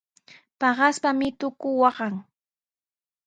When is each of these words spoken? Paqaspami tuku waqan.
Paqaspami 0.59 1.27
tuku 1.39 1.67
waqan. 1.81 2.13